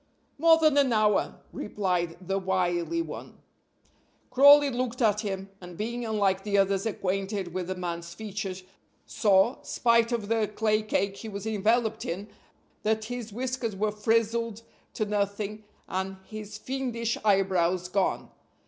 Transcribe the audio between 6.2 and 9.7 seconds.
the others, acquainted with the man's features, saw,